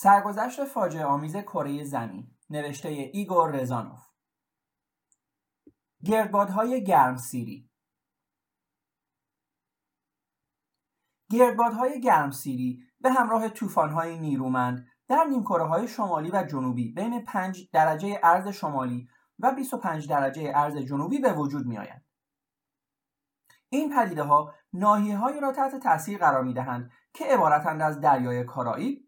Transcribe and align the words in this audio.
سرگذشت 0.00 0.64
فاجعه 0.64 1.04
آمیز 1.04 1.36
کره 1.36 1.84
زمین 1.84 2.36
نوشته 2.50 2.88
ایگور 2.88 3.50
رزانوف 3.50 4.00
گردبادهای 6.04 6.84
گرمسیری 6.84 7.70
گردبادهای 11.30 12.00
گرمسیری 12.00 12.82
به 13.00 13.10
همراه 13.10 13.48
طوفان‌های 13.48 14.18
نیرومند 14.18 14.86
در 15.08 15.24
نیمکره 15.24 15.64
های 15.64 15.88
شمالی 15.88 16.30
و 16.30 16.44
جنوبی 16.44 16.92
بین 16.92 17.24
5 17.24 17.70
درجه 17.72 18.20
عرض 18.22 18.48
شمالی 18.48 19.08
و 19.38 19.52
25 19.52 20.08
درجه 20.08 20.52
عرض 20.52 20.76
جنوبی 20.76 21.18
به 21.18 21.32
وجود 21.32 21.66
می 21.66 21.78
آیند. 21.78 22.04
این 23.68 23.96
پدیده 23.96 24.22
ها 24.22 24.54
ناحیه 24.72 25.40
را 25.40 25.52
تحت 25.52 25.76
تاثیر 25.76 26.18
قرار 26.18 26.44
می 26.44 26.54
دهند 26.54 26.90
که 27.14 27.24
عبارتند 27.24 27.82
از 27.82 28.00
دریای 28.00 28.44
کارائیب، 28.44 29.07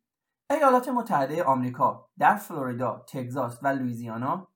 ایالات 0.51 0.89
متحده 0.89 1.45
آمریکا 1.45 2.09
در 2.19 2.37
فلوریدا، 2.37 3.05
تگزاس 3.09 3.59
و 3.63 3.69
لوئیزیانا، 3.69 4.49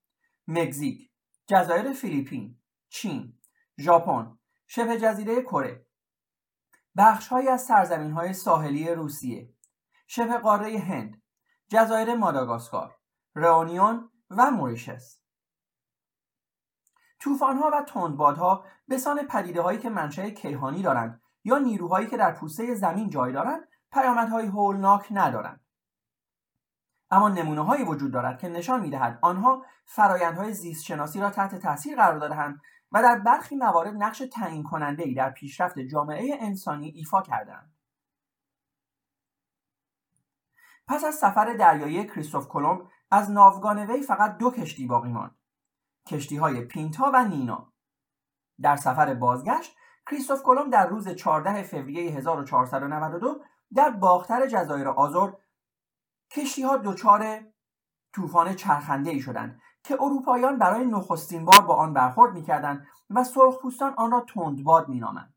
مکزیک، 0.49 1.11
جزایر 1.47 1.93
فیلیپین، 1.93 2.59
چین، 2.89 3.39
ژاپن، 3.81 4.39
شبه 4.67 4.99
جزیره 4.99 5.43
کره، 5.43 5.87
بخشهایی 6.97 7.49
از 7.49 7.65
سرزمین 7.65 8.11
های 8.11 8.33
ساحلی 8.33 8.95
روسیه، 8.95 9.55
شبه 10.07 10.39
قاره 10.39 10.79
هند، 10.79 11.23
جزایر 11.69 12.15
ماداگاسکار، 12.15 12.97
رئونیون 13.35 14.11
و 14.31 14.51
موریشس. 14.51 15.21
طوفان‌ها 17.21 17.71
و 17.73 17.83
تندبادها 17.83 18.65
به 18.89 18.99
سان 18.99 19.27
پدیده 19.27 19.63
هایی 19.63 19.79
که 19.79 19.91
منشأ 19.91 20.31
کیهانی 20.31 20.83
دارند 20.83 21.23
یا 21.45 21.59
نیروهایی 21.59 22.07
که 22.07 22.17
در 22.17 22.33
پوسته 22.33 22.75
زمین 22.75 23.11
جای 23.11 23.33
دارند 23.33 23.69
پیامدهای 23.93 24.47
هولناک 24.47 25.09
ندارند 25.11 25.64
اما 27.15 27.29
نمونه 27.29 27.65
هایی 27.65 27.85
وجود 27.85 28.13
دارد 28.13 28.39
که 28.39 28.49
نشان 28.49 28.81
می‌دهد 28.81 29.19
آنها 29.23 29.65
فرایندهای 29.85 30.53
زیست 30.53 30.85
شناسی 30.85 31.21
را 31.21 31.31
تحت 31.31 31.55
تاثیر 31.55 31.97
قرار 31.97 32.19
دادهاند 32.19 32.61
و 32.93 33.03
در 33.03 33.19
برخی 33.19 33.57
موارد 33.57 33.95
نقش 33.95 34.23
تعیین 34.33 34.63
کننده 34.63 35.03
ای 35.03 35.15
در 35.15 35.31
پیشرفت 35.31 35.79
جامعه 35.79 36.39
انسانی 36.41 36.89
ایفا 36.89 37.23
کردند. 37.23 37.75
پس 40.89 41.05
از 41.05 41.15
سفر 41.15 41.57
دریایی 41.57 42.07
کریستوف 42.07 42.49
کلمب 42.49 42.83
از 43.11 43.31
ناوگان 43.31 43.91
وی 43.91 44.03
فقط 44.03 44.37
دو 44.37 44.51
کشتی 44.51 44.87
باقی 44.87 45.13
ماند. 45.13 45.37
کشتی 46.07 46.37
های 46.37 46.65
پینتا 46.65 47.11
و 47.15 47.25
نینا. 47.25 47.73
در 48.61 48.77
سفر 48.77 49.15
بازگشت 49.15 49.77
کریستوف 50.11 50.43
کلمب 50.43 50.73
در 50.73 50.87
روز 50.87 51.09
14 51.09 51.63
فوریه 51.63 52.13
1492 52.13 53.41
در 53.75 53.91
باختر 53.91 54.47
جزایر 54.47 54.89
آزور 54.89 55.37
کشتی 56.35 56.63
ها 56.63 56.77
دچار 56.77 57.45
طوفان 58.13 58.55
چرخنده 58.55 59.11
ای 59.11 59.21
شدند 59.21 59.61
که 59.83 59.95
اروپاییان 59.95 60.59
برای 60.59 60.87
نخستین 60.87 61.45
بار 61.45 61.61
با 61.61 61.75
آن 61.75 61.93
برخورد 61.93 62.35
می‌کردند 62.35 62.87
و 63.11 63.25
سرخپوستان 63.25 63.95
آن 63.97 64.11
را 64.11 64.21
تندباد 64.21 64.89
مینامند. 64.89 65.35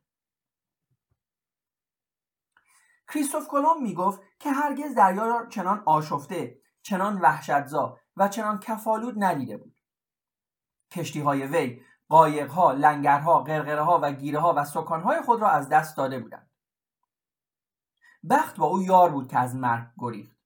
کریستوف 3.08 3.48
کلمب 3.48 3.82
می‌گفت 3.82 4.22
که 4.40 4.52
هرگز 4.52 4.96
دریا 4.96 5.26
را 5.26 5.46
چنان 5.46 5.84
آشفته 5.86 6.62
چنان 6.82 7.22
وحشتزا 7.22 8.00
و 8.16 8.28
چنان 8.28 8.60
کفالود 8.60 9.24
ندیده 9.24 9.58
بود. 9.58 9.76
کشتی 10.92 11.22
های 11.22 11.48
وی 11.48 11.82
قایقها 12.10 12.72
لنگرها 12.72 13.44
قرقره 13.44 13.84
و 13.84 14.12
گیره 14.12 14.40
ها 14.40 14.54
و 14.58 14.66
سکانهای 14.66 15.22
خود 15.22 15.42
را 15.42 15.50
از 15.50 15.70
دست 15.70 15.98
داده 15.98 16.20
بودند. 16.20 16.52
بخت 18.30 18.58
با 18.58 18.66
او 18.66 18.82
یار 18.82 19.10
بود 19.10 19.28
که 19.28 19.40
از 19.40 19.56
مرگ 19.56 19.88
گریخت. 19.98 20.37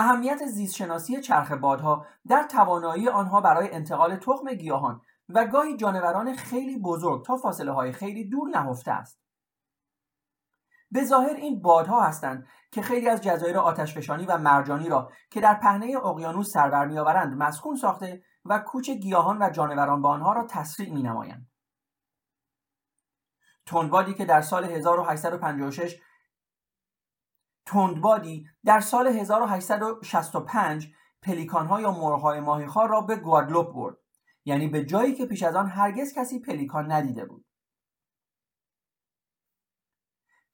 اهمیت 0.00 0.46
زیستشناسی 0.46 1.20
چرخ 1.20 1.52
بادها 1.52 2.06
در 2.28 2.42
توانایی 2.42 3.08
آنها 3.08 3.40
برای 3.40 3.70
انتقال 3.72 4.16
تخم 4.16 4.54
گیاهان 4.54 5.00
و 5.28 5.46
گاهی 5.46 5.76
جانوران 5.76 6.36
خیلی 6.36 6.78
بزرگ 6.78 7.24
تا 7.24 7.36
فاصله 7.36 7.72
های 7.72 7.92
خیلی 7.92 8.28
دور 8.28 8.48
نهفته 8.48 8.92
است 8.92 9.20
به 10.90 11.04
ظاهر 11.04 11.34
این 11.34 11.62
بادها 11.62 12.00
هستند 12.02 12.46
که 12.72 12.82
خیلی 12.82 13.08
از 13.08 13.20
جزایر 13.20 13.58
آتشفشانی 13.58 14.26
و 14.26 14.38
مرجانی 14.38 14.88
را 14.88 15.10
که 15.30 15.40
در 15.40 15.54
پهنه 15.54 15.96
اقیانوس 16.04 16.52
سربر 16.52 16.86
میآورند 16.86 17.36
مسکون 17.36 17.76
ساخته 17.76 18.22
و 18.44 18.58
کوچ 18.58 18.90
گیاهان 18.90 19.42
و 19.42 19.50
جانوران 19.50 20.02
با 20.02 20.08
آنها 20.08 20.32
را 20.32 20.46
تسریع 20.50 20.92
نمایند. 20.92 21.46
تندبادی 23.66 24.14
که 24.14 24.24
در 24.24 24.40
سال 24.40 24.64
1856 24.64 26.00
تندبادی 27.66 28.46
در 28.64 28.80
سال 28.80 29.06
1865 29.06 30.92
پلیکانها 31.22 31.80
یا 31.80 31.90
مرغهای 31.90 32.40
ماهیخوار 32.40 32.88
را 32.88 33.00
به 33.00 33.16
گوادلوپ 33.16 33.74
برد. 33.74 33.96
یعنی 34.44 34.68
به 34.68 34.84
جایی 34.84 35.14
که 35.14 35.26
پیش 35.26 35.42
از 35.42 35.54
آن 35.54 35.68
هرگز 35.68 36.12
کسی 36.12 36.40
پلیکان 36.40 36.92
ندیده 36.92 37.24
بود. 37.24 37.44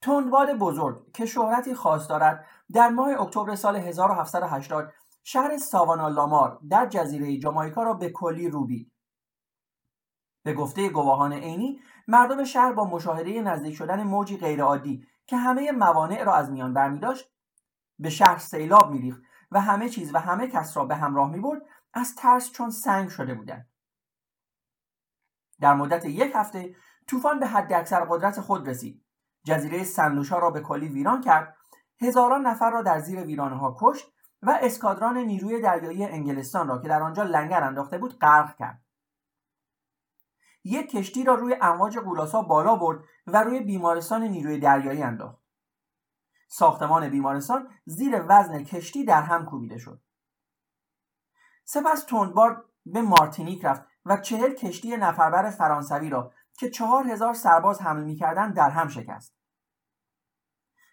تندباد 0.03 0.53
بزرگ 0.53 1.12
که 1.12 1.27
شهرتی 1.27 1.75
خاص 1.75 2.09
دارد 2.09 2.47
در 2.72 2.89
ماه 2.89 3.21
اکتبر 3.21 3.55
سال 3.55 3.77
1780 3.77 4.93
شهر 5.25 5.59
ساوانا 5.59 6.09
لامار 6.09 6.61
در 6.71 6.87
جزیره 6.87 7.39
جامایکا 7.39 7.83
را 7.83 7.95
به 7.95 8.11
کلی 8.11 8.49
روبید. 8.49 8.93
به 10.45 10.55
گفته 10.55 10.89
گواهان 10.89 11.33
عینی 11.33 11.81
مردم 12.09 12.45
شهر 12.45 12.72
با 12.72 12.84
مشاهده 12.84 13.43
نزدیک 13.43 13.75
شدن 13.75 14.03
موجی 14.03 14.37
غیرعادی 14.37 15.06
که 15.26 15.37
همه 15.37 15.72
موانع 15.72 16.25
را 16.25 16.34
از 16.34 16.50
میان 16.50 16.75
برمی 16.75 16.98
داشت 16.98 17.32
به 17.98 18.10
شهر 18.10 18.38
سیلاب 18.38 18.91
میریخت 18.91 19.22
و 19.50 19.60
همه 19.60 19.88
چیز 19.88 20.14
و 20.14 20.19
همه 20.19 20.48
کس 20.48 20.76
را 20.76 20.84
به 20.84 20.94
همراه 20.94 21.31
می 21.31 21.41
برد 21.41 21.62
از 21.94 22.14
ترس 22.14 22.53
چون 22.53 22.70
سنگ 22.70 23.09
شده 23.09 23.34
بودند. 23.34 23.69
در 25.60 25.75
مدت 25.75 26.04
یک 26.04 26.32
هفته 26.34 26.75
طوفان 27.06 27.41
به 27.41 27.47
حد 27.47 27.72
اکثر 27.72 28.04
قدرت 28.04 28.41
خود 28.41 28.69
رسید. 28.69 29.04
جزیره 29.44 29.84
سنلوشا 29.84 30.38
را 30.38 30.50
به 30.50 30.60
کلی 30.60 30.88
ویران 30.88 31.20
کرد. 31.20 31.56
هزاران 32.00 32.47
نفر 32.47 32.70
را 32.70 32.82
در 32.82 32.98
زیر 32.98 33.20
ویرانه 33.20 33.56
ها 33.56 33.76
کشت 33.81 34.12
و 34.42 34.59
اسکادران 34.62 35.19
نیروی 35.19 35.60
دریایی 35.60 36.04
انگلستان 36.04 36.69
را 36.69 36.78
که 36.78 36.88
در 36.88 37.03
آنجا 37.03 37.22
لنگر 37.22 37.62
انداخته 37.62 37.98
بود 37.98 38.19
غرق 38.19 38.56
کرد. 38.56 38.85
یک 40.66 40.91
کشتی 40.91 41.25
را 41.25 41.34
روی 41.34 41.56
امواج 41.60 41.99
قولاسا 41.99 42.43
بالا 42.43 42.77
برد 42.77 43.04
و 43.27 43.43
روی 43.43 43.60
بیمارستان 43.60 44.22
نیروی 44.22 44.59
دریایی 44.59 45.03
انداخت. 45.03 45.38
ساختمان 46.49 47.09
بیمارستان 47.09 47.69
زیر 47.84 48.25
وزن 48.28 48.65
کشتی 48.65 49.04
در 49.04 49.22
هم 49.22 49.44
کوبیده 49.44 49.78
شد. 49.78 50.03
سپس 51.65 52.04
تندبار 52.04 52.65
به 52.87 53.03
مارتینیک 53.03 53.65
رفت 53.65 53.82
و 54.04 54.16
چهل 54.16 54.54
کشتی 54.54 54.97
نفربر 54.97 55.50
فرانسوی 55.50 56.10
را 56.10 56.32
که 56.59 56.71
چهار 56.71 57.06
هزار 57.06 57.34
سرباز 57.34 57.81
حمل 57.81 58.04
می‌کردند 58.04 58.54
در 58.54 58.71
هم 58.71 58.88
شکست. 58.88 59.37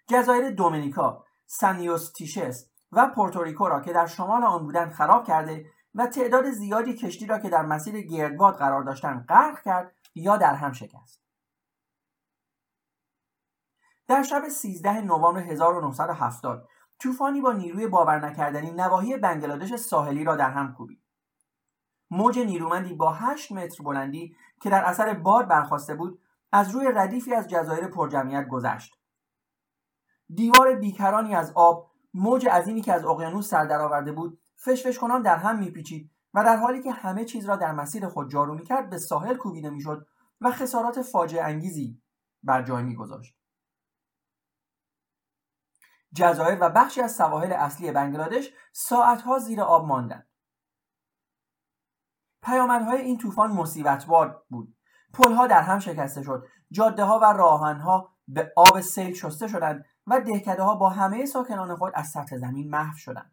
جزایر 0.07 0.49
دومینیکا 0.49 1.25
سانیوستیشس 1.45 2.69
و 2.91 3.11
پورتوریکو 3.15 3.67
را 3.67 3.81
که 3.81 3.93
در 3.93 4.05
شمال 4.05 4.43
آن 4.43 4.63
بودند 4.63 4.91
خراب 4.91 5.27
کرده 5.27 5.65
و 5.95 6.07
تعداد 6.07 6.51
زیادی 6.51 6.93
کشتی 6.93 7.25
را 7.25 7.39
که 7.39 7.49
در 7.49 7.61
مسیر 7.61 8.01
گردباد 8.01 8.55
قرار 8.55 8.83
داشتند 8.83 9.25
غرق 9.25 9.61
کرد 9.61 9.95
یا 10.15 10.37
در 10.37 10.53
هم 10.53 10.71
شکست. 10.71 11.23
در 14.07 14.23
شب 14.23 14.47
13 14.47 15.01
نوامبر 15.01 15.39
1970 15.39 16.67
طوفانی 16.99 17.41
با 17.41 17.51
نیروی 17.51 17.87
باور 17.87 18.19
نکردنی 18.19 18.71
نواحی 18.71 19.17
بنگلادش 19.17 19.75
ساحلی 19.75 20.23
را 20.23 20.35
در 20.35 20.49
هم 20.49 20.73
کوبید. 20.73 21.03
موج 22.11 22.39
نیرومندی 22.39 22.93
با 22.93 23.13
8 23.13 23.51
متر 23.51 23.83
بلندی 23.83 24.35
که 24.61 24.69
در 24.69 24.85
اثر 24.85 25.13
باد 25.13 25.47
برخواسته 25.47 25.95
بود 25.95 26.21
از 26.51 26.71
روی 26.71 26.91
ردیفی 26.95 27.33
از 27.33 27.47
جزایر 27.47 27.87
پرجمعیت 27.87 28.47
گذشت. 28.47 28.99
دیوار 30.33 30.75
بیکرانی 30.75 31.35
از 31.35 31.51
آب 31.55 31.91
موج 32.13 32.47
عظیمی 32.47 32.81
که 32.81 32.93
از 32.93 33.05
اقیانوس 33.05 33.49
سر 33.49 33.65
درآورده 33.65 34.11
بود 34.11 34.42
فشفش 34.63 34.99
کنان 34.99 35.21
در 35.21 35.35
هم 35.35 35.59
میپیچید 35.59 36.11
و 36.33 36.43
در 36.43 36.57
حالی 36.57 36.83
که 36.83 36.91
همه 36.91 37.25
چیز 37.25 37.45
را 37.45 37.55
در 37.55 37.71
مسیر 37.71 38.07
خود 38.07 38.31
جارو 38.31 38.53
می‌کرد 38.53 38.89
به 38.89 38.97
ساحل 38.97 39.35
کوبیده 39.35 39.69
می‌شد 39.69 40.07
و 40.41 40.51
خسارات 40.51 41.01
فاجعه 41.01 41.43
انگیزی 41.43 42.01
بر 42.43 42.63
جای 42.63 42.83
میگذاشت. 42.83 43.37
جزایر 46.15 46.57
و 46.61 46.69
بخشی 46.69 47.01
از 47.01 47.15
سواحل 47.15 47.53
اصلی 47.53 47.91
بنگلادش 47.91 48.49
ساعتها 48.73 49.39
زیر 49.39 49.61
آب 49.61 49.87
ماندند. 49.87 50.27
پیامدهای 52.41 53.01
این 53.01 53.17
طوفان 53.17 53.51
مصیبتبار 53.51 54.43
بود. 54.49 54.75
پلها 55.13 55.47
در 55.47 55.61
هم 55.61 55.79
شکسته 55.79 56.23
شد 56.23 56.47
جاده 56.71 57.03
ها 57.03 57.19
و 57.19 57.23
راهنها 57.23 58.11
به 58.27 58.53
آب 58.55 58.81
سیل 58.81 59.13
شسته 59.13 59.47
شدند 59.47 59.85
و 60.07 60.21
دهکده 60.21 60.63
ها 60.63 60.75
با 60.75 60.89
همه 60.89 61.25
ساکنان 61.25 61.75
خود 61.75 61.93
از 61.95 62.07
سطح 62.07 62.37
زمین 62.37 62.69
محو 62.69 62.97
شدند. 62.97 63.31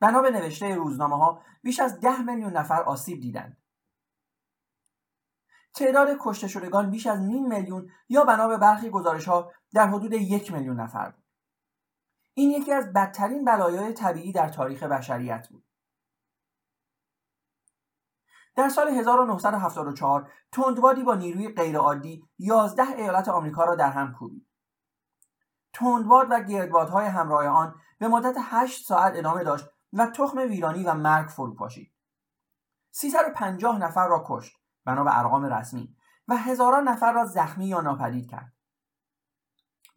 بنا 0.00 0.22
به 0.22 0.30
نوشته 0.30 0.74
روزنامه 0.74 1.16
ها 1.16 1.42
بیش 1.62 1.80
از 1.80 2.00
ده 2.00 2.22
میلیون 2.22 2.52
نفر 2.52 2.82
آسیب 2.82 3.20
دیدند. 3.20 3.56
تعداد 5.74 6.08
کشته 6.20 6.48
شدگان 6.48 6.90
بیش 6.90 7.06
از 7.06 7.20
نیم 7.20 7.48
میلیون 7.48 7.90
یا 8.08 8.24
بنا 8.24 8.48
به 8.48 8.56
برخی 8.56 8.90
گزارش 8.90 9.28
ها 9.28 9.52
در 9.74 9.86
حدود 9.86 10.12
یک 10.12 10.52
میلیون 10.52 10.80
نفر 10.80 11.10
بود. 11.10 11.24
این 12.34 12.50
یکی 12.50 12.72
از 12.72 12.92
بدترین 12.92 13.44
بلایای 13.44 13.92
طبیعی 13.92 14.32
در 14.32 14.48
تاریخ 14.48 14.82
بشریت 14.82 15.48
بود. 15.48 15.64
در 18.56 18.68
سال 18.68 18.88
1974 18.88 20.32
تندبادی 20.52 21.02
با 21.02 21.14
نیروی 21.14 21.48
غیرعادی 21.48 22.24
11 22.38 22.82
ایالت 22.82 23.28
آمریکا 23.28 23.64
را 23.64 23.74
در 23.74 23.90
هم 23.90 24.12
کوبید. 24.12 24.46
تندباد 25.72 26.26
و 26.30 26.40
گردبادهای 26.40 27.06
همراه 27.06 27.46
آن 27.46 27.80
به 27.98 28.08
مدت 28.08 28.36
8 28.40 28.86
ساعت 28.86 29.16
ادامه 29.16 29.44
داشت 29.44 29.66
و 29.92 30.06
تخم 30.06 30.38
ویرانی 30.38 30.84
و 30.84 30.94
مرگ 30.94 31.28
فرو 31.28 31.54
پاشید 31.54 31.92
350 32.90 33.78
نفر 33.78 34.08
را 34.08 34.24
کشت 34.26 34.56
بنا 34.84 35.04
به 35.04 35.18
ارقام 35.18 35.44
رسمی 35.44 35.96
و 36.28 36.36
هزاران 36.36 36.88
نفر 36.88 37.12
را 37.12 37.24
زخمی 37.24 37.66
یا 37.66 37.80
ناپدید 37.80 38.30
کرد 38.30 38.52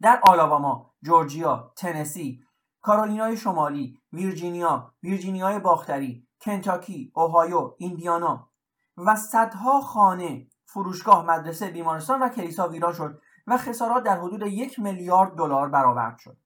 در 0.02 0.20
آلاباما، 0.22 0.94
جورجیا، 1.02 1.72
تنسی، 1.76 2.44
کارولینای 2.80 3.36
شمالی، 3.36 4.00
ویرجینیا، 4.12 4.94
ویرجینیای 5.02 5.58
باختری، 5.58 6.28
کنتاکی، 6.40 7.12
اوهایو، 7.14 7.74
ایندیانا 7.78 8.48
و 8.96 9.16
صدها 9.16 9.80
خانه، 9.80 10.46
فروشگاه، 10.64 11.26
مدرسه، 11.26 11.70
بیمارستان 11.70 12.22
و 12.22 12.28
کلیسا 12.28 12.68
ویران 12.68 12.92
شد 12.92 13.22
و 13.46 13.58
خسارات 13.58 14.04
در 14.04 14.20
حدود 14.20 14.42
یک 14.42 14.78
میلیارد 14.78 15.34
دلار 15.34 15.68
برآورد 15.68 16.18
شد. 16.18 16.36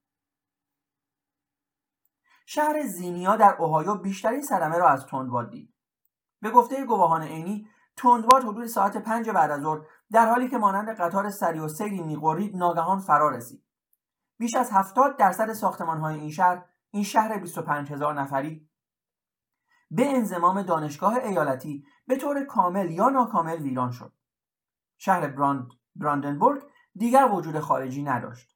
شهر 2.48 2.86
زینیا 2.86 3.36
در 3.36 3.56
اوهایو 3.58 3.94
بیشترین 3.94 4.42
صدمه 4.42 4.78
را 4.78 4.88
از 4.88 5.06
تندباد 5.06 5.50
دید. 5.50 5.74
به 6.40 6.50
گفته 6.50 6.84
گواهان 6.84 7.22
عینی 7.22 7.68
تندباد 7.96 8.42
حدود 8.42 8.66
ساعت 8.66 8.96
پنج 8.96 9.30
بعد 9.30 9.50
از 9.50 9.60
ظهر 9.60 9.80
در 10.12 10.26
حالی 10.26 10.48
که 10.48 10.58
مانند 10.58 10.88
قطار 10.88 11.30
سری 11.30 11.58
و 11.58 11.68
سیری 11.68 12.02
میقرید 12.02 12.56
ناگهان 12.56 12.98
فرا 12.98 13.28
رسید. 13.28 13.64
بیش 14.38 14.54
از 14.54 14.70
هفتاد 14.70 15.16
درصد 15.16 15.52
ساختمانهای 15.52 16.20
این 16.20 16.30
شهر 16.30 16.64
این 16.90 17.02
شهر 17.02 17.38
25 17.38 17.92
هزار 17.92 18.20
نفری 18.20 18.68
به 19.90 20.16
انزمام 20.16 20.62
دانشگاه 20.62 21.14
ایالتی 21.14 21.86
به 22.06 22.16
طور 22.16 22.44
کامل 22.44 22.90
یا 22.90 23.08
ناکامل 23.08 23.62
ویران 23.62 23.90
شد. 23.90 24.12
شهر 24.98 25.26
براند 25.26 25.68
براندنبورگ 25.96 26.62
دیگر 26.94 27.28
وجود 27.32 27.60
خارجی 27.60 28.02
نداشت. 28.02 28.55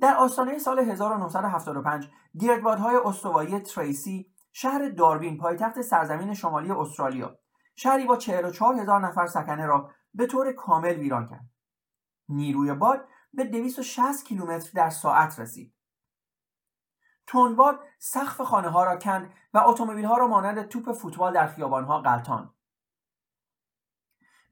در 0.00 0.16
آستانه 0.16 0.58
سال 0.58 0.78
1975 0.78 2.08
گردبادهای 2.40 2.96
استوایی 3.04 3.60
تریسی 3.60 4.34
شهر 4.52 4.88
داروین 4.88 5.38
پایتخت 5.38 5.82
سرزمین 5.82 6.34
شمالی 6.34 6.70
استرالیا 6.70 7.38
شهری 7.76 8.06
با 8.06 8.16
44 8.16 8.74
هزار 8.74 9.00
نفر 9.00 9.26
سکنه 9.26 9.66
را 9.66 9.90
به 10.14 10.26
طور 10.26 10.52
کامل 10.52 10.94
ویران 10.94 11.26
کرد. 11.26 11.50
نیروی 12.28 12.74
باد 12.74 13.08
به 13.32 13.44
260 13.44 14.24
کیلومتر 14.24 14.70
در 14.74 14.90
ساعت 14.90 15.38
رسید. 15.38 15.74
تندباد 17.26 17.80
سقف 17.98 18.40
خانه 18.40 18.68
ها 18.68 18.84
را 18.84 18.96
کند 18.96 19.32
و 19.54 19.58
اتومبیل 19.58 20.04
ها 20.04 20.16
را 20.16 20.26
مانند 20.26 20.68
توپ 20.68 20.92
فوتبال 20.92 21.32
در 21.32 21.46
خیابان 21.46 21.84
ها 21.84 22.00
غلطاند 22.00 22.54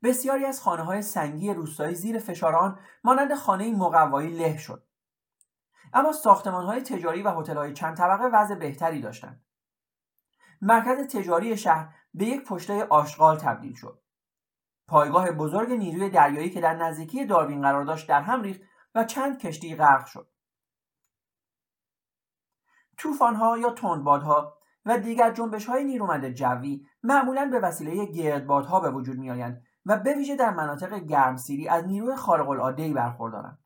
بسیاری 0.03 0.45
از 0.45 0.61
خانه 0.61 0.83
های 0.83 1.03
سنگی 1.03 1.55
روستایی 1.55 1.95
زیر 1.95 2.19
فشار 2.19 2.57
آن 2.57 2.79
مانند 3.05 3.35
خانه 3.35 3.73
مقوایی 3.77 4.39
له 4.39 4.57
شد. 4.57 4.87
اما 5.93 6.13
ساختمان 6.13 6.65
های 6.65 6.81
تجاری 6.81 7.23
و 7.23 7.31
هتل 7.31 7.57
های 7.57 7.73
چند 7.73 7.97
طبقه 7.97 8.25
وضع 8.25 8.55
بهتری 8.55 9.01
داشتند. 9.01 9.45
مرکز 10.61 11.17
تجاری 11.17 11.57
شهر 11.57 11.95
به 12.15 12.25
یک 12.25 12.45
پشته 12.45 12.85
آشغال 12.85 13.39
تبدیل 13.39 13.75
شد. 13.75 14.03
پایگاه 14.89 15.31
بزرگ 15.31 15.73
نیروی 15.73 16.11
دریایی 16.11 16.51
که 16.51 16.61
در 16.61 16.75
نزدیکی 16.75 17.27
داروین 17.27 17.63
قرار 17.63 17.85
داشت 17.85 18.09
در 18.09 18.23
هم 18.23 18.43
ریخت 18.43 18.61
و 18.95 19.05
چند 19.05 19.39
کشتی 19.39 19.77
غرق 19.77 20.07
شد. 20.07 20.29
طوفانها 22.99 23.59
یا 23.59 23.71
تندبادها 23.71 24.59
و 24.85 24.99
دیگر 24.99 25.33
جنبش 25.33 25.67
های 25.67 25.85
نیرومند 25.85 26.29
جوی 26.29 26.87
معمولا 27.03 27.45
به 27.45 27.61
وسیله 27.61 28.07
گردبادها 28.07 28.81
به 28.81 28.91
وجود 28.91 29.19
میآیند 29.19 29.63
و 29.87 29.97
به 29.97 30.15
ویژه 30.15 30.37
در 30.37 30.51
مناطق 30.51 30.95
گرمسیری 30.95 31.69
از 31.69 31.85
نیروی 31.85 32.17
خارق 32.17 32.49
العاده 32.49 32.93
برخوردارند. 32.93 33.62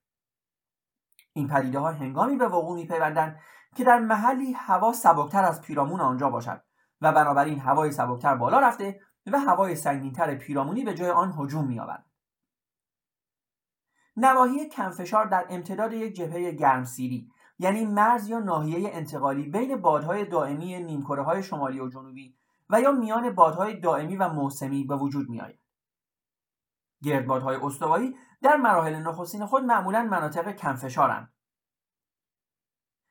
این 1.37 1.49
پدیده 1.49 1.79
ها 1.79 1.93
هنگامی 1.93 2.37
به 2.37 2.49
وقوع 2.49 2.77
میپیوندند 2.77 3.41
که 3.77 3.85
در 3.85 3.99
محلی 3.99 4.53
هوا 4.53 4.93
سبکتر 4.93 5.44
از 5.44 5.62
پیرامون 5.62 6.00
آنجا 6.00 6.31
باشد 6.31 6.62
و 7.00 7.12
بنابراین 7.12 7.61
هوای 7.61 7.93
سبکتر 7.93 8.35
بالا 8.35 8.61
رفته 8.61 9.00
و 9.27 9.38
هوای 9.38 9.77
سنگینتر 9.77 10.35
پیرامونی 10.35 10.85
به 10.85 10.94
جای 10.94 11.11
آن 11.11 11.35
هجوم 11.38 11.67
میآورد 11.67 12.06
نواحی 14.17 14.69
کمفشار 14.69 15.27
در 15.27 15.47
امتداد 15.50 15.93
یک 15.93 16.15
جبهه 16.15 16.53
گرمسیری 16.53 17.31
یعنی 17.59 17.85
مرز 17.85 18.29
یا 18.29 18.39
ناحیه 18.39 18.91
انتقالی 18.93 19.49
بین 19.50 19.77
بادهای 19.77 20.25
دائمی 20.25 20.82
نیمکره 20.85 21.23
های 21.23 21.43
شمالی 21.43 21.81
و 21.81 21.89
جنوبی 21.89 22.37
و 22.71 22.81
یا 22.81 22.93
میان 22.93 23.35
بادهای 23.35 23.81
دائمی 23.81 24.17
و 24.17 24.29
موسمی 24.29 24.85
به 24.85 24.97
وجود 24.97 25.29
می 25.29 25.41
آید. 25.41 25.59
گردبادهای 27.03 27.56
استوایی 27.56 28.17
در 28.43 28.56
مراحل 28.56 28.97
نخستین 28.97 29.47
خود 29.47 29.65
معمولا 29.65 30.03
مناطق 30.03 30.53
کمفشارند. 30.53 31.33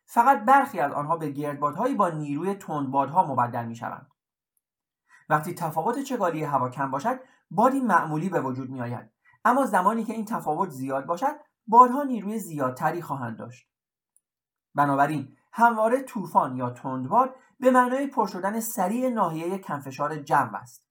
فقط 0.05 0.45
برخی 0.45 0.79
از 0.79 0.91
آنها 0.91 1.17
به 1.17 1.29
گردبادهایی 1.29 1.95
با 1.95 2.09
نیروی 2.09 2.53
تندبادها 2.53 3.25
مبدل 3.33 3.65
می 3.65 3.75
شوند. 3.75 4.11
وقتی 5.29 5.53
تفاوت 5.53 5.99
چگالی 5.99 6.43
هوا 6.43 6.69
کم 6.69 6.91
باشد 6.91 7.19
بادی 7.51 7.79
معمولی 7.79 8.29
به 8.29 8.41
وجود 8.41 8.69
می 8.69 8.81
آید. 8.81 9.11
اما 9.45 9.65
زمانی 9.65 10.03
که 10.03 10.13
این 10.13 10.25
تفاوت 10.25 10.69
زیاد 10.69 11.05
باشد 11.05 11.35
بادها 11.67 12.03
نیروی 12.03 12.39
زیادتری 12.39 13.01
خواهند 13.01 13.37
داشت 13.37 13.69
بنابراین 14.75 15.37
همواره 15.53 16.01
طوفان 16.01 16.55
یا 16.55 16.69
تندباد 16.69 17.35
به 17.59 17.71
معنای 17.71 18.07
پر 18.07 18.27
شدن 18.27 18.59
سریع 18.59 19.09
ناحیه 19.09 19.57
کمفشار 19.57 20.15
جو 20.15 20.49
است 20.53 20.84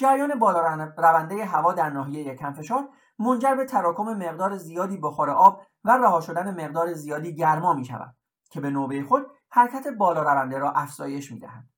جریان 0.00 0.38
بالا 0.38 0.60
رونده 0.96 1.44
هوا 1.44 1.72
در 1.72 1.90
ناحیه 1.90 2.34
کمفشار 2.34 2.88
منجر 3.18 3.54
به 3.54 3.64
تراکم 3.64 4.04
مقدار 4.04 4.56
زیادی 4.56 4.96
بخار 4.96 5.30
آب 5.30 5.62
و 5.84 5.98
رها 5.98 6.20
شدن 6.20 6.64
مقدار 6.64 6.92
زیادی 6.92 7.34
گرما 7.34 7.72
می 7.74 7.84
شود 7.84 8.16
که 8.50 8.60
به 8.60 8.70
نوبه 8.70 9.02
خود 9.02 9.26
حرکت 9.50 9.86
بالا 9.98 10.22
رونده 10.22 10.58
را 10.58 10.72
افزایش 10.72 11.32
می 11.32 11.38
دهند. 11.38 11.70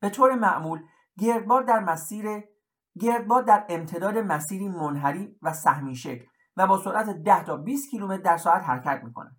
به 0.00 0.10
طور 0.10 0.34
معمول 0.34 0.82
گردباد 1.18 1.66
در 1.66 1.80
مسیر 1.80 2.44
گردباد 3.00 3.46
در 3.46 3.66
امتداد 3.68 4.18
مسیری 4.18 4.68
منحری 4.68 5.38
و 5.42 5.52
سهمی 5.52 5.96
شکل 5.96 6.24
و 6.56 6.66
با 6.66 6.78
سرعت 6.78 7.10
10 7.10 7.44
تا 7.44 7.56
20 7.56 7.90
کیلومتر 7.90 8.22
در 8.22 8.36
ساعت 8.36 8.62
حرکت 8.62 9.04
می 9.04 9.12
کند. 9.12 9.36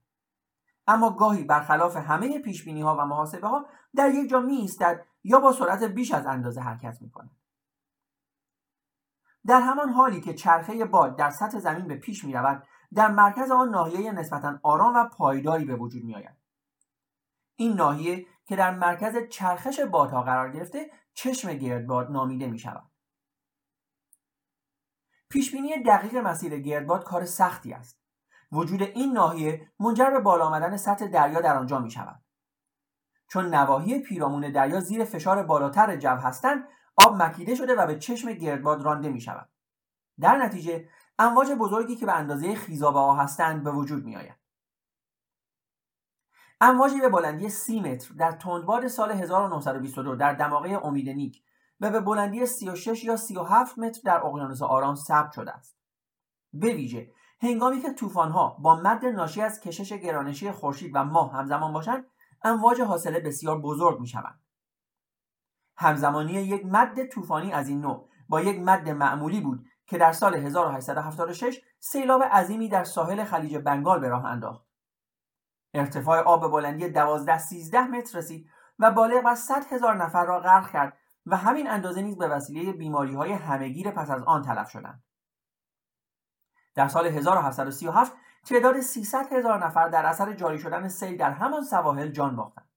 اما 0.88 1.10
گاهی 1.10 1.44
برخلاف 1.44 1.98
همه 1.98 2.40
پیش 2.40 2.66
بینی 2.66 2.82
ها 2.82 2.96
و 2.96 3.06
محاسبه 3.06 3.48
ها 3.48 3.66
در 3.96 4.10
یک 4.10 4.30
جا 4.30 4.40
می 4.40 4.56
ایستد 4.56 5.06
یا 5.28 5.40
با 5.40 5.52
سرعت 5.52 5.84
بیش 5.84 6.12
از 6.12 6.26
اندازه 6.26 6.62
حرکت 6.62 7.02
می 7.02 7.10
کند. 7.12 7.38
در 9.46 9.62
همان 9.62 9.90
حالی 9.90 10.22
که 10.22 10.34
چرخه 10.34 10.86
باد 10.86 11.16
در 11.18 11.30
سطح 11.30 11.60
زمین 11.60 11.88
به 11.88 11.96
پیش 11.96 12.24
می 12.24 12.34
رود 12.34 12.64
در 12.94 13.12
مرکز 13.12 13.52
آن 13.52 13.70
ناحیه 13.70 14.12
نسبتا 14.12 14.60
آرام 14.64 14.96
و 14.96 15.10
پایداری 15.10 15.66
به 15.66 15.76
وجود 15.76 16.04
می 16.04 16.16
آید. 16.16 16.38
این 17.56 17.74
ناحیه 17.74 18.26
که 18.46 18.56
در 18.56 18.76
مرکز 18.76 19.18
چرخش 19.30 19.80
بادها 19.80 20.22
قرار 20.22 20.52
گرفته 20.52 20.92
چشم 21.14 21.54
گردباد 21.54 22.12
نامیده 22.12 22.48
می 22.48 22.60
شود. 22.60 22.92
پیشبینی 25.30 25.84
دقیق 25.84 26.16
مسیر 26.16 26.60
گردباد 26.60 27.04
کار 27.04 27.26
سختی 27.26 27.74
است 27.74 28.02
وجود 28.52 28.82
این 28.82 29.14
ناحیه 29.14 29.72
منجر 29.80 30.10
به 30.10 30.20
بالا 30.20 30.46
آمدن 30.46 30.78
سطح 30.78 31.08
دریا 31.08 31.42
در 31.42 31.58
آنجا 31.58 31.80
می 31.80 31.92
شود 31.92 32.27
چون 33.28 33.56
نواحی 33.56 34.00
پیرامون 34.00 34.52
دریا 34.52 34.80
زیر 34.80 35.04
فشار 35.04 35.44
بالاتر 35.44 35.96
جو 35.96 36.10
هستند 36.16 36.68
آب 36.96 37.22
مکیده 37.22 37.56
شده 37.56 37.76
و 37.76 37.88
به 37.88 38.00
چشم 38.00 38.34
گردباد 38.34 38.82
رانده 38.82 39.10
می 39.10 39.22
شود 39.22 39.50
در 40.20 40.38
نتیجه 40.38 40.90
امواج 41.20 41.52
بزرگی 41.52 41.96
که 41.96 42.06
به 42.06 42.14
اندازه 42.14 42.56
خیزاب 42.56 42.94
ها 42.94 43.16
هستند 43.16 43.64
به 43.64 43.72
وجود 43.72 44.06
می 44.06 44.16
آید. 44.16 44.36
امواجی 46.62 47.02
به 47.02 47.10
بلندی 47.10 47.50
سی 47.50 47.80
متر 47.80 48.14
در 48.14 48.32
تندباد 48.32 48.88
سال 48.88 49.12
1922 49.12 50.16
در 50.16 50.34
دماغه 50.34 50.80
امید 50.84 51.10
نیک 51.10 51.44
و 51.80 51.90
به 51.90 52.00
بلندی 52.00 52.46
36 52.46 53.04
یا 53.04 53.16
37 53.16 53.80
متر 53.80 54.02
در 54.06 54.26
اقیانوس 54.26 54.62
آرام 54.62 54.96
ثبت 54.96 55.32
شده 55.32 55.52
است 55.52 55.78
به 56.54 56.74
ویژه 56.74 57.12
هنگامی 57.42 57.82
که 57.82 57.94
طوفان‌ها 57.94 58.58
با 58.60 58.76
مد 58.76 59.06
ناشی 59.06 59.42
از 59.42 59.60
کشش 59.60 59.94
گرانشی 59.94 60.52
خورشید 60.52 60.92
و 60.96 61.04
ماه 61.04 61.34
همزمان 61.34 61.74
باشند 61.74 62.06
امواج 62.44 62.82
حاصله 62.82 63.20
بسیار 63.20 63.62
بزرگ 63.62 64.00
می‌شوند. 64.00 64.42
همزمانی 65.78 66.34
یک 66.34 66.66
مد 66.66 67.06
طوفانی 67.06 67.54
از 67.54 67.68
این 67.68 67.82
نوع 67.82 68.10
با 68.30 68.42
یک 68.42 68.60
مد 68.60 68.90
معمولی 68.90 69.42
بود 69.42 69.66
که 69.86 69.98
در 69.98 70.12
سال 70.12 70.36
1876 70.36 71.62
سیلاب 71.80 72.24
عظیمی 72.24 72.70
در 72.70 72.84
ساحل 72.84 73.24
خلیج 73.24 73.58
بنگال 73.58 74.00
به 74.00 74.08
راه 74.08 74.26
انداخت. 74.26 74.68
ارتفاع 75.74 76.20
آب 76.20 76.42
به 76.42 76.48
بلندی 76.48 76.90
12 76.90 77.38
13 77.38 77.88
متر 77.88 78.18
رسید 78.18 78.50
و 78.80 78.92
بالغ 78.92 79.24
بر 79.24 79.36
100 79.36 79.74
هزار 79.74 79.96
نفر 79.96 80.26
را 80.26 80.40
غرق 80.40 80.72
کرد 80.72 80.98
و 81.26 81.38
همین 81.38 81.70
اندازه 81.70 82.02
نیز 82.02 82.18
به 82.18 82.28
وسیله 82.28 82.72
بیماری 82.72 83.16
های 83.16 83.32
همهگیر 83.32 83.92
پس 83.92 84.10
از 84.10 84.24
آن 84.24 84.42
تلف 84.42 84.70
شدند. 84.70 85.04
در 86.76 86.88
سال 86.88 87.08
1737 87.08 88.14
تعداد 88.48 88.80
300 88.80 89.34
هزار 89.34 89.66
نفر 89.66 89.90
در 89.90 90.06
اثر 90.06 90.34
جاری 90.34 90.60
شدن 90.60 90.88
سیل 90.88 91.18
در 91.18 91.32
همان 91.32 91.64
سواحل 91.64 92.08
جان 92.08 92.36
باختند. 92.36 92.70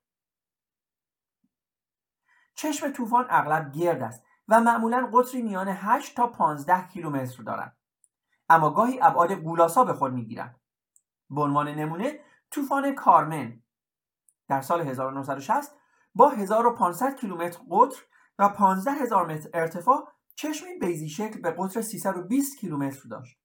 چشم 2.55 2.93
طوفان 2.93 3.27
اغلب 3.31 3.73
گرد 3.73 4.03
است 4.03 4.25
و 4.49 4.61
معمولا 4.61 5.11
قطری 5.13 5.43
میان 5.43 5.69
8 5.69 6.17
تا 6.17 6.27
15 6.27 6.89
کیلومتر 6.89 7.43
دارد. 7.43 7.77
اما 8.49 8.71
گاهی 8.71 8.99
ابعاد 9.03 9.33
گولاسا 9.33 9.85
به 9.85 9.93
خود 9.93 10.13
می‌گیرد. 10.13 10.61
به 11.31 11.41
عنوان 11.41 11.69
نمونه 11.69 12.21
طوفان 12.51 12.95
کارمن 12.95 13.63
در 14.49 14.61
سال 14.61 14.81
1960 14.81 15.75
با 16.15 16.31
1500 16.31 17.17
کیلومتر 17.17 17.59
قطر 17.71 18.03
و 18.39 18.49
15 18.49 18.91
هزار 18.91 19.27
متر 19.27 19.51
ارتفاع 19.55 20.13
چشمی 20.35 20.79
بیزی 20.79 21.09
شکل 21.09 21.41
به 21.41 21.51
قطر 21.51 21.81
320 21.81 22.59
کیلومتر 22.59 23.09
داشت. 23.09 23.41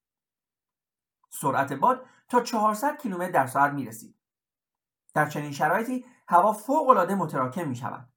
سرعت 1.29 1.73
باد 1.73 2.05
تا 2.29 2.41
400 2.41 2.97
کیلومتر 2.97 3.31
در 3.31 3.47
ساعت 3.47 3.73
می 3.73 3.85
رسید. 3.85 4.15
در 5.13 5.29
چنین 5.29 5.51
شرایطی 5.51 6.05
هوا 6.27 6.53
فوق 6.53 6.89
العاده 6.89 7.15
متراکم 7.15 7.67
می 7.67 7.75
شود. 7.75 8.09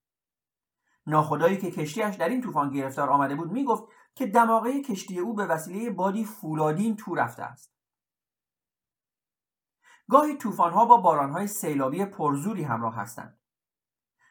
ناخدایی 1.07 1.57
که 1.57 1.71
کشتیش 1.71 2.15
در 2.15 2.29
این 2.29 2.41
طوفان 2.41 2.71
گرفتار 2.71 3.11
آمده 3.11 3.35
بود 3.35 3.53
می 3.53 3.65
گفت 3.65 3.85
که 4.15 4.27
دماغه 4.27 4.83
کشتی 4.83 5.19
او 5.19 5.35
به 5.35 5.47
وسیله 5.47 5.91
بادی 5.91 6.25
فولادین 6.25 6.97
تو 6.97 7.15
رفته 7.15 7.43
است. 7.43 7.75
گاهی 10.11 10.37
طوفان‌ها 10.37 10.85
با 10.85 10.97
بارانهای 10.97 11.47
سیلابی 11.47 12.05
پرزوری 12.05 12.65
همراه 12.65 12.95
هستند. 12.95 13.39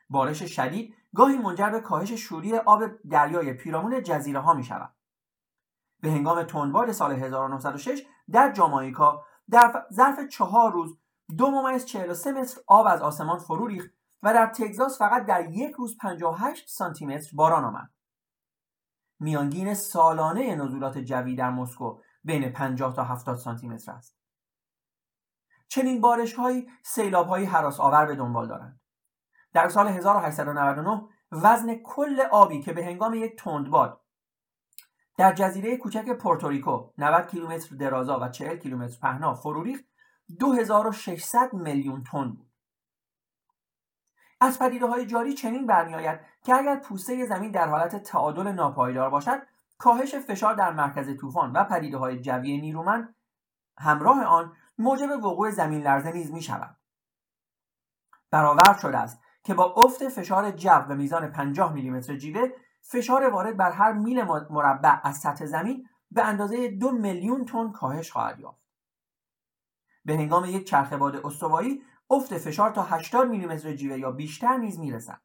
بارش 0.09 0.43
شدید 0.43 0.95
گاهی 1.15 1.37
منجر 1.37 1.69
به 1.69 1.79
کاهش 1.79 2.11
شوری 2.11 2.57
آب 2.57 2.83
دریای 3.09 3.53
پیرامون 3.53 4.03
جزیره 4.03 4.39
ها 4.39 4.53
می 4.53 4.63
شود. 4.63 4.93
به 6.01 6.11
هنگام 6.11 6.43
تندباد 6.43 6.91
سال 6.91 7.11
1906 7.11 8.01
در 8.31 8.51
جامائیکا 8.51 9.25
در 9.49 9.85
ظرف 9.93 10.27
چهار 10.27 10.71
روز 10.71 10.97
دو 11.37 11.51
ممیز 11.51 11.85
43 11.85 12.31
متر 12.31 12.61
آب 12.67 12.87
از 12.87 13.01
آسمان 13.01 13.39
فرو 13.39 13.67
ریخت 13.67 13.89
و 14.23 14.33
در 14.33 14.47
تگزاس 14.47 14.99
فقط 14.99 15.25
در 15.25 15.49
یک 15.51 15.75
روز 15.75 15.97
58 15.97 16.69
سانتی 16.69 17.05
متر 17.05 17.29
باران 17.33 17.63
آمد. 17.63 17.89
میانگین 19.19 19.73
سالانه 19.73 20.55
نزولات 20.55 20.97
جوی 20.97 21.35
در 21.35 21.49
مسکو 21.49 21.99
بین 22.23 22.51
50 22.51 22.93
تا 22.93 23.03
70 23.03 23.37
سانتی 23.37 23.67
متر 23.67 23.91
است. 23.91 24.17
چنین 25.67 26.01
بارش 26.01 26.33
هایی 26.33 26.69
سیلاب 26.83 27.27
هایی 27.27 27.45
حراس 27.45 27.79
آور 27.79 28.05
به 28.05 28.15
دنبال 28.15 28.47
دارند. 28.47 28.79
در 29.53 29.69
سال 29.69 29.87
1899 29.87 31.07
وزن 31.31 31.75
کل 31.75 32.21
آبی 32.31 32.61
که 32.61 32.73
به 32.73 32.85
هنگام 32.85 33.13
یک 33.13 33.39
تندباد 33.39 34.01
در 35.17 35.33
جزیره 35.33 35.77
کوچک 35.77 36.09
پورتوریکو 36.09 36.89
90 36.97 37.27
کیلومتر 37.27 37.75
درازا 37.75 38.19
و 38.19 38.29
40 38.29 38.57
کیلومتر 38.57 38.97
پهنا 39.01 39.33
فرو 39.33 39.63
ریخت 39.63 39.85
2600 40.39 41.53
میلیون 41.53 42.03
تن 42.03 42.29
بود. 42.29 42.51
از 44.41 44.59
پدیده 44.59 44.85
های 44.85 45.05
جاری 45.05 45.33
چنین 45.33 45.67
برمیآید 45.67 46.19
که 46.43 46.55
اگر 46.55 46.75
پوسته 46.75 47.25
زمین 47.25 47.51
در 47.51 47.67
حالت 47.67 48.03
تعادل 48.03 48.51
ناپایدار 48.51 49.09
باشد 49.09 49.41
کاهش 49.77 50.15
فشار 50.15 50.53
در 50.53 50.73
مرکز 50.73 51.17
طوفان 51.17 51.51
و 51.51 51.63
پدیده 51.63 51.97
های 51.97 52.19
جوی 52.19 52.61
نیرومند 52.61 53.15
همراه 53.79 54.23
آن 54.23 54.53
موجب 54.77 55.09
وقوع 55.23 55.51
زمین 55.51 55.81
لرزه 55.81 56.11
نیز 56.11 56.31
می 56.31 56.41
شود. 56.41 56.77
برآورد 58.31 58.77
شده 58.81 58.97
است 58.97 59.21
که 59.43 59.53
با 59.53 59.73
افت 59.77 60.07
فشار 60.07 60.51
جو 60.51 60.79
به 60.87 60.95
میزان 60.95 61.31
50 61.31 61.73
میلیمتر 61.73 62.15
جیوه 62.15 62.49
فشار 62.89 63.29
وارد 63.29 63.57
بر 63.57 63.71
هر 63.71 63.93
میل 63.93 64.23
مربع 64.49 64.99
از 65.03 65.17
سطح 65.17 65.45
زمین 65.45 65.89
به 66.11 66.25
اندازه 66.25 66.67
دو 66.67 66.91
میلیون 66.91 67.45
تن 67.45 67.71
کاهش 67.71 68.11
خواهد 68.11 68.39
یافت. 68.39 68.61
به 70.05 70.13
هنگام 70.13 70.45
یک 70.45 70.67
چرخه 70.67 70.97
باد 70.97 71.15
استوایی 71.15 71.83
افت 72.09 72.37
فشار 72.37 72.69
تا 72.71 72.83
80 72.83 73.29
میلیمتر 73.29 73.73
جیوه 73.73 73.97
یا 73.97 74.11
بیشتر 74.11 74.57
نیز 74.57 74.79
می‌رسد. 74.79 75.21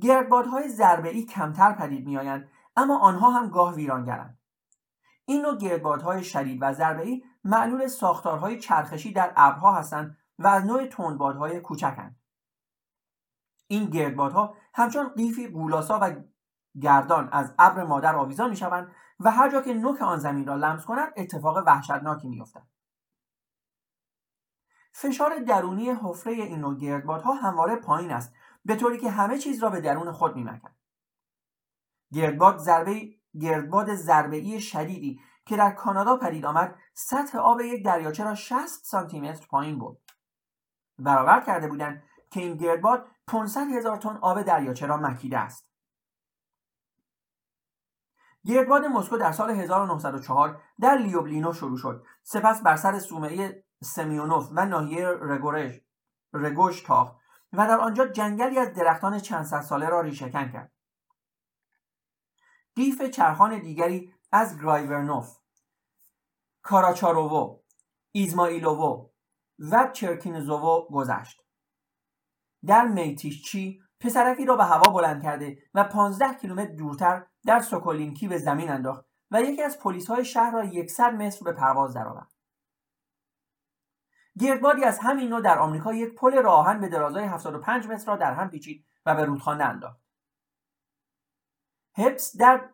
گردبادهای 0.00 0.68
ضربه 0.68 1.08
ای 1.08 1.22
کمتر 1.22 1.72
پدید 1.72 2.06
میآیند 2.06 2.50
اما 2.76 2.98
آنها 2.98 3.30
هم 3.30 3.48
گاه 3.48 3.74
ویرانگرند. 3.74 4.38
این 5.24 5.42
نوع 5.42 5.58
گردبادهای 5.58 6.24
شدید 6.24 6.58
و 6.62 6.72
ضربه 6.72 7.02
ای 7.02 7.24
معلول 7.44 7.86
ساختارهای 7.86 8.58
چرخشی 8.58 9.12
در 9.12 9.32
ابرها 9.36 9.72
هستند 9.72 10.18
و 10.38 10.46
از 10.46 10.64
نوع 10.64 10.86
تندبادهای 10.86 11.60
کوچکند. 11.60 12.16
این 13.68 13.84
گردبادها 13.84 14.56
همچون 14.78 15.08
قیفی 15.08 15.48
گولاسا 15.48 15.98
و 16.02 16.14
گردان 16.80 17.28
از 17.32 17.54
ابر 17.58 17.84
مادر 17.84 18.16
آویزان 18.16 18.50
می‌شوند 18.50 18.92
و 19.20 19.30
هر 19.30 19.50
جا 19.50 19.62
که 19.62 19.74
نوک 19.74 20.02
آن 20.02 20.18
زمین 20.18 20.46
را 20.46 20.56
لمس 20.56 20.84
کنند 20.84 21.12
اتفاق 21.16 21.56
وحشتناکی 21.66 22.28
میافتد. 22.28 22.66
فشار 24.92 25.38
درونی 25.38 25.90
حفره 25.90 26.32
این 26.32 26.60
نوع 26.60 26.78
گردبادها 26.78 27.32
همواره 27.32 27.76
پایین 27.76 28.12
است 28.12 28.34
به 28.64 28.76
طوری 28.76 28.98
که 28.98 29.10
همه 29.10 29.38
چیز 29.38 29.62
را 29.62 29.70
به 29.70 29.80
درون 29.80 30.12
خود 30.12 30.36
میمکند. 30.36 30.76
گردباد 32.12 32.58
ضربه 32.58 33.14
گردباد 33.40 33.94
ضربه‌ای 33.94 34.60
شدیدی 34.60 35.20
که 35.46 35.56
در 35.56 35.70
کانادا 35.70 36.16
پدید 36.16 36.44
آمد 36.44 36.78
سطح 36.94 37.38
آب 37.38 37.60
یک 37.60 37.84
دریاچه 37.84 38.24
را 38.24 38.34
60 38.34 38.84
سانتی 38.84 39.20
متر 39.20 39.46
پایین 39.46 39.78
برد. 39.78 39.96
برآورد 40.98 41.46
کرده 41.46 41.68
بودند 41.68 42.02
که 42.30 42.40
این 42.40 42.56
گردباد 42.56 43.06
500 43.26 43.66
هزار 43.76 43.96
تن 43.96 44.16
آب 44.16 44.42
دریاچه 44.42 44.86
را 44.86 44.96
مکیده 44.96 45.38
است. 45.38 45.68
گردباد 48.44 48.84
مسکو 48.84 49.16
در 49.18 49.32
سال 49.32 49.50
1904 49.50 50.62
در 50.80 50.98
لیوبلینو 50.98 51.52
شروع 51.52 51.78
شد. 51.78 52.04
سپس 52.22 52.62
بر 52.62 52.76
سر 52.76 52.98
صومعه 52.98 53.64
سمیونوف 53.82 54.48
و 54.52 54.66
ناحیه 54.66 55.08
رگورش 55.08 55.80
رگوش 56.32 56.80
تاخت 56.80 57.16
و 57.52 57.66
در 57.66 57.80
آنجا 57.80 58.06
جنگلی 58.06 58.58
از 58.58 58.74
درختان 58.74 59.18
چند 59.18 59.44
صد 59.44 59.60
ساله 59.60 59.88
را 59.88 60.00
ریشهکن 60.00 60.48
کرد. 60.48 60.72
دیف 62.74 63.02
چرخان 63.02 63.58
دیگری 63.58 64.14
از 64.32 64.58
گرایورنوف 64.58 65.38
کاراچاروو 66.62 67.58
ایزمایلوو 68.12 69.08
و 69.58 69.90
چرکینزوو 69.92 70.88
گذشت. 70.90 71.47
در 72.66 72.86
میتیشچی 72.86 73.80
پسرکی 74.00 74.44
را 74.44 74.56
به 74.56 74.64
هوا 74.64 74.92
بلند 74.92 75.22
کرده 75.22 75.58
و 75.74 75.84
15 75.84 76.34
کیلومتر 76.34 76.72
دورتر 76.72 77.26
در 77.46 77.60
سوکولینکی 77.60 78.28
به 78.28 78.38
زمین 78.38 78.70
انداخت 78.70 79.04
و 79.30 79.42
یکی 79.42 79.62
از 79.62 79.78
پلیس 79.78 80.06
های 80.06 80.24
شهر 80.24 80.50
را 80.50 80.86
100 80.88 81.14
متر 81.14 81.44
به 81.44 81.52
پرواز 81.52 81.94
درآورد. 81.94 82.32
گردبادی 84.38 84.84
از 84.84 84.98
همین 84.98 85.28
نوع 85.28 85.40
در 85.40 85.58
آمریکا 85.58 85.94
یک 85.94 86.14
پل 86.14 86.42
راه‌آهن 86.42 86.80
به 86.80 86.88
درازای 86.88 87.24
75 87.24 87.86
متر 87.86 88.06
را 88.06 88.16
در 88.16 88.34
هم 88.34 88.50
پیچید 88.50 88.84
و 89.06 89.14
به 89.14 89.24
رودخانه 89.24 89.64
انداخت. 89.64 90.00
سپس 91.96 92.36
در 92.36 92.68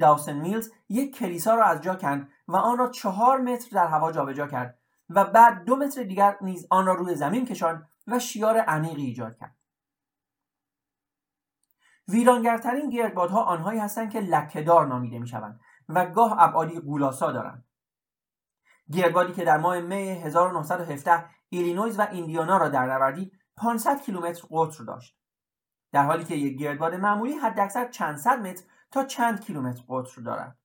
داوسن 0.00 0.36
میلز 0.36 0.70
یک 0.88 1.16
کلیسا 1.16 1.54
را 1.54 1.64
از 1.64 1.80
جا 1.80 1.94
کند 1.94 2.28
و 2.48 2.56
آن 2.56 2.78
را 2.78 2.88
چهار 2.88 3.40
متر 3.40 3.68
در 3.72 3.86
هوا 3.86 4.12
جابجا 4.12 4.46
کرد 4.46 4.78
و 5.10 5.24
بعد 5.24 5.64
دو 5.64 5.76
متر 5.76 6.02
دیگر 6.02 6.36
نیز 6.40 6.66
آن 6.70 6.86
را 6.86 6.94
روی 6.94 7.14
زمین 7.14 7.46
کشاند 7.46 7.88
و 8.06 8.18
شیار 8.18 8.58
عمیقی 8.58 9.02
ایجاد 9.02 9.36
کرد. 9.36 9.56
ویرانگرترین 12.08 12.90
گردبادها 12.90 13.42
آنهایی 13.42 13.80
هستند 13.80 14.10
که 14.10 14.20
لکه‌دار 14.20 14.86
نامیده 14.86 15.18
می‌شوند 15.18 15.60
و 15.88 16.06
گاه 16.06 16.34
ابعادی 16.38 16.80
غول‌آسا 16.80 17.32
دارند. 17.32 17.64
گردبادی 18.92 19.32
که 19.32 19.44
در 19.44 19.58
ماه 19.58 19.80
می 19.80 20.10
1917 20.10 21.24
ایلینویز 21.48 21.98
و 21.98 22.06
ایندیانا 22.12 22.56
را 22.56 22.68
در 22.68 22.86
نوردید 22.86 23.38
500 23.56 24.00
کیلومتر 24.00 24.42
قطر 24.50 24.84
داشت. 24.84 25.18
در 25.92 26.04
حالی 26.04 26.24
که 26.24 26.34
یک 26.34 26.58
گردباد 26.58 26.94
معمولی 26.94 27.32
حداکثر 27.32 27.88
چند 27.88 28.16
صد 28.16 28.38
متر 28.38 28.64
تا 28.90 29.04
چند 29.04 29.40
کیلومتر 29.40 29.82
قطر 29.88 30.22
دارد. 30.22 30.58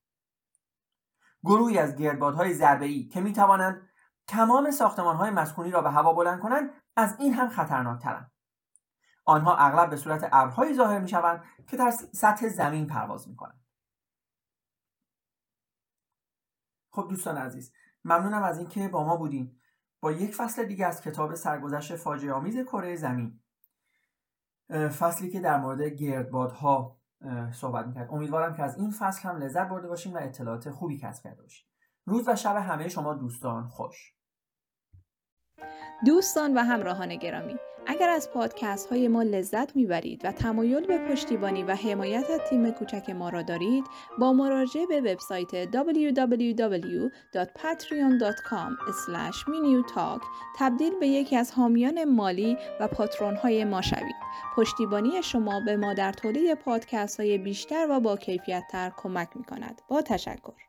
گروهی 1.43 1.77
از 1.77 1.95
گردبادهای 1.95 2.53
ضربه‌ای 2.53 3.07
که 3.07 3.21
می 3.21 3.33
توانند 3.33 3.89
تمام 4.27 4.71
ساختمانهای 4.71 5.29
مسکونی 5.29 5.71
را 5.71 5.81
به 5.81 5.89
هوا 5.89 6.13
بلند 6.13 6.39
کنند 6.39 6.69
از 6.95 7.19
این 7.19 7.33
هم 7.33 7.49
خطرناکترند 7.49 8.31
آنها 9.25 9.57
اغلب 9.57 9.89
به 9.89 9.95
صورت 9.95 10.29
ابرهایی 10.31 10.73
ظاهر 10.73 10.99
می 10.99 11.09
شوند 11.09 11.43
که 11.67 11.77
در 11.77 11.91
سطح 11.91 12.47
زمین 12.47 12.87
پرواز 12.87 13.27
می 13.27 13.35
کنند 13.35 13.65
خب 16.91 17.07
دوستان 17.09 17.37
عزیز 17.37 17.73
ممنونم 18.05 18.43
از 18.43 18.57
اینکه 18.57 18.87
با 18.87 19.03
ما 19.03 19.17
بودیم 19.17 19.61
با 19.99 20.11
یک 20.11 20.35
فصل 20.35 20.65
دیگه 20.65 20.85
از 20.85 21.01
کتاب 21.01 21.35
سرگذشت 21.35 21.95
فاجعه 21.95 22.33
آمیز 22.33 22.57
کره 22.57 22.95
زمین 22.95 23.39
فصلی 24.69 25.29
که 25.29 25.39
در 25.39 25.59
مورد 25.59 25.81
گردبادها 25.81 26.99
صحبت 27.51 27.85
می‌کرد. 27.85 28.09
امیدوارم 28.11 28.55
که 28.55 28.63
از 28.63 28.77
این 28.77 28.91
فصل 28.91 29.29
هم 29.29 29.37
لذت 29.37 29.67
برده 29.67 29.87
باشیم 29.87 30.13
و 30.13 30.17
اطلاعات 30.21 30.69
خوبی 30.69 30.97
کسب 30.97 31.23
کرده 31.23 31.41
باشیم 31.41 31.67
روز 32.05 32.27
و 32.27 32.35
شب 32.35 32.55
همه 32.55 32.87
شما 32.87 33.13
دوستان 33.13 33.67
خوش. 33.67 34.18
دوستان 36.05 36.53
و 36.53 36.59
همراهان 36.59 37.15
گرامی 37.15 37.55
اگر 37.91 38.09
از 38.09 38.31
پادکست 38.31 38.89
های 38.89 39.07
ما 39.07 39.23
لذت 39.23 39.75
می‌برید 39.75 40.25
و 40.25 40.31
تمایل 40.31 40.85
به 40.85 40.97
پشتیبانی 40.97 41.63
و 41.63 41.75
حمایت 41.75 42.29
از 42.29 42.39
تیم 42.49 42.71
کوچک 42.71 43.09
ما 43.09 43.29
را 43.29 43.41
دارید 43.41 43.85
با 44.19 44.33
مراجعه 44.33 44.85
به 44.85 45.01
وبسایت 45.01 45.71
www.patreon.com 45.71 48.71
minutalk 49.47 50.23
تبدیل 50.57 50.99
به 50.99 51.07
یکی 51.07 51.35
از 51.35 51.51
حامیان 51.51 52.03
مالی 52.03 52.57
و 52.79 52.87
patron 52.87 53.35
های 53.35 53.63
ما 53.63 53.81
شوید. 53.81 54.15
پشتیبانی 54.55 55.23
شما 55.23 55.61
به 55.65 55.77
ما 55.77 55.93
در 55.93 56.13
تولید 56.13 56.53
پادکست 56.53 57.19
های 57.19 57.37
بیشتر 57.37 57.87
و 57.89 57.99
با 57.99 58.17
کیفیت 58.17 58.63
تر 58.71 58.91
کمک 58.97 59.29
می 59.35 59.43
کند. 59.43 59.81
با 59.87 60.01
تشکر. 60.01 60.68